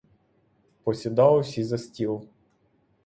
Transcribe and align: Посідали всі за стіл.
Посідали 0.83 1.39
всі 1.41 1.63
за 1.63 1.77
стіл. 1.77 2.27